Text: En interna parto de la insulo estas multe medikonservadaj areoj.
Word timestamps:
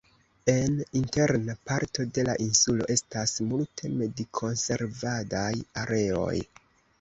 En 0.51 0.77
interna 0.99 1.55
parto 1.71 2.05
de 2.17 2.23
la 2.29 2.35
insulo 2.45 2.87
estas 2.95 3.35
multe 3.51 3.93
medikonservadaj 4.01 5.53
areoj. 5.85 6.35